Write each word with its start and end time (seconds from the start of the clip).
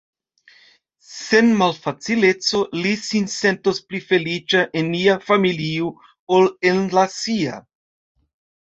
Sen 1.09 1.51
malfacileco 1.59 2.63
li 2.79 2.95
sin 3.03 3.29
sentos 3.35 3.83
pli 3.91 4.03
feliĉa 4.09 4.65
en 4.83 4.93
nia 4.97 5.19
familio 5.31 5.95
ol 6.41 6.53
en 6.73 6.87
la 6.99 7.07
sia. 7.23 7.63